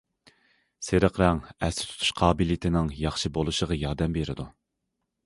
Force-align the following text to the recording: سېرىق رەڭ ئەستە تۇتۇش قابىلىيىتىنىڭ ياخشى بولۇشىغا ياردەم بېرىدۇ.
سېرىق 0.85 1.19
رەڭ 1.23 1.41
ئەستە 1.67 1.85
تۇتۇش 1.89 2.09
قابىلىيىتىنىڭ 2.21 2.89
ياخشى 3.03 3.33
بولۇشىغا 3.37 3.79
ياردەم 3.83 4.17
بېرىدۇ. 4.17 4.49